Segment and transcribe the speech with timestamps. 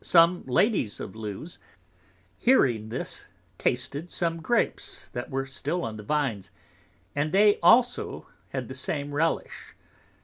[0.00, 1.60] Some Ladies of Lewes
[2.36, 3.28] hearing this,
[3.58, 6.50] tasted some Grapes that were still on the Vines,
[7.14, 9.76] and they also had the same relish.